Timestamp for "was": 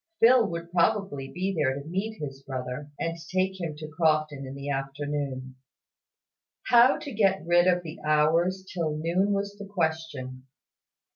9.31-9.55